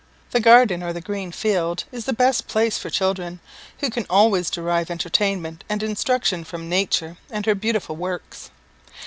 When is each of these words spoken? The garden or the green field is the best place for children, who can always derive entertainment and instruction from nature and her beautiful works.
The 0.31 0.39
garden 0.39 0.81
or 0.81 0.93
the 0.93 0.99
green 0.99 1.31
field 1.31 1.83
is 1.91 2.05
the 2.05 2.11
best 2.11 2.47
place 2.47 2.75
for 2.75 2.89
children, 2.89 3.39
who 3.81 3.91
can 3.91 4.07
always 4.09 4.49
derive 4.49 4.89
entertainment 4.89 5.63
and 5.69 5.83
instruction 5.83 6.43
from 6.43 6.67
nature 6.67 7.17
and 7.29 7.45
her 7.45 7.53
beautiful 7.53 7.95
works. 7.95 8.49